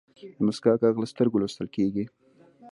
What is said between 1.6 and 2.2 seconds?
کېږي.